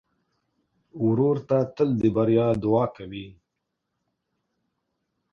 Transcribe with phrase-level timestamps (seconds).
[1.05, 3.27] ورور ته تل د بریا دعا کوې.